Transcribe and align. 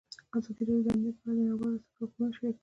ازادي 0.37 0.61
راډیو 0.67 0.85
د 0.85 0.87
امنیت 0.93 1.15
په 1.21 1.25
اړه 1.27 1.35
د 1.35 1.39
نړیوالو 1.43 1.73
رسنیو 1.77 1.99
راپورونه 2.01 2.33
شریک 2.35 2.55
کړي. 2.55 2.59